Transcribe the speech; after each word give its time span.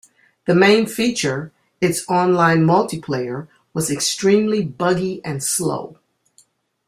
The 0.47 0.55
main 0.55 0.87
feature, 0.87 1.51
its 1.79 2.09
online 2.09 2.65
multiplayer, 2.65 3.47
was 3.71 3.91
extremely 3.91 4.63
buggy 4.63 5.23
and 5.23 5.43
slow. 5.43 5.99